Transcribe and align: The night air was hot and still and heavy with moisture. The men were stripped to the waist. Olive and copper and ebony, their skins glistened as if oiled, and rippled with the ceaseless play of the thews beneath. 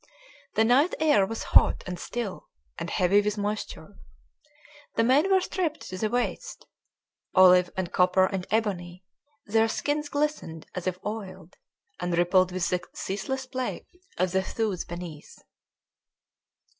The 0.55 0.63
night 0.63 0.95
air 0.99 1.27
was 1.27 1.43
hot 1.53 1.83
and 1.85 1.99
still 1.99 2.49
and 2.79 2.89
heavy 2.89 3.21
with 3.21 3.37
moisture. 3.37 3.99
The 4.95 5.03
men 5.03 5.29
were 5.31 5.41
stripped 5.41 5.81
to 5.91 5.97
the 5.99 6.09
waist. 6.09 6.65
Olive 7.35 7.69
and 7.77 7.91
copper 7.93 8.25
and 8.25 8.47
ebony, 8.49 9.03
their 9.45 9.67
skins 9.67 10.09
glistened 10.09 10.65
as 10.73 10.87
if 10.87 10.97
oiled, 11.05 11.55
and 11.99 12.17
rippled 12.17 12.51
with 12.51 12.67
the 12.69 12.81
ceaseless 12.95 13.45
play 13.45 13.85
of 14.17 14.31
the 14.31 14.41
thews 14.41 14.85
beneath. 14.85 15.37